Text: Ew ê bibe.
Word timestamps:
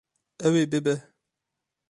Ew 0.47 0.53
ê 0.61 0.65
bibe. 0.71 0.95